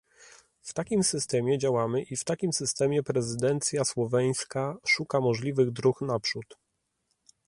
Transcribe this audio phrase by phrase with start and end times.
[0.61, 6.57] W takim systemie działamy i w takim systemie prezydencja słoweńska szuka możliwych dróg naprzód